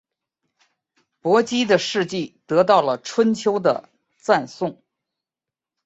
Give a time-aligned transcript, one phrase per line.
[1.19, 4.81] 伯姬的事迹得到了春秋的赞颂。